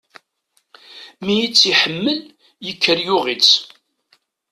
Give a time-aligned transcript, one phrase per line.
[1.23, 2.19] Mi i tt-iḥemmel,
[2.65, 3.51] yekker yuɣ-itt.